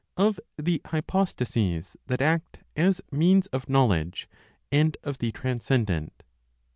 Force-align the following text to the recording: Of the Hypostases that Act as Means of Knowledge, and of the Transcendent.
Of 0.17 0.39
the 0.57 0.81
Hypostases 0.85 1.95
that 2.07 2.23
Act 2.23 2.57
as 2.75 3.01
Means 3.11 3.45
of 3.53 3.69
Knowledge, 3.69 4.27
and 4.71 4.97
of 5.03 5.19
the 5.19 5.31
Transcendent. 5.31 6.23